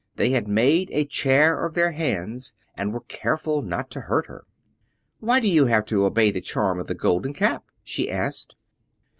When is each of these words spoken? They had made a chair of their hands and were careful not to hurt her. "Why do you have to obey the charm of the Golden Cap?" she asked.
They 0.15 0.31
had 0.31 0.47
made 0.47 0.89
a 0.91 1.05
chair 1.05 1.63
of 1.63 1.75
their 1.75 1.91
hands 1.91 2.53
and 2.73 2.91
were 2.91 3.01
careful 3.07 3.61
not 3.61 3.91
to 3.91 4.01
hurt 4.01 4.25
her. 4.25 4.45
"Why 5.19 5.39
do 5.39 5.47
you 5.47 5.67
have 5.67 5.85
to 5.85 6.05
obey 6.05 6.31
the 6.31 6.41
charm 6.41 6.79
of 6.79 6.87
the 6.87 6.95
Golden 6.95 7.33
Cap?" 7.33 7.65
she 7.83 8.09
asked. 8.09 8.55